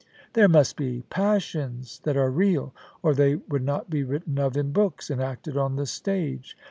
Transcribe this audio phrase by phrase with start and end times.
[0.33, 4.71] There must be passions that are real, or they would not be written of in
[4.71, 6.57] books and acted on the stage.